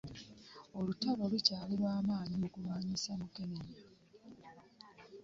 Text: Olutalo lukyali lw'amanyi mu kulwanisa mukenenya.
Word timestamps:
Olutalo 0.77 1.23
lukyali 1.31 1.73
lw'amanyi 1.81 2.35
mu 2.41 2.47
kulwanisa 2.53 3.11
mukenenya. 3.19 3.77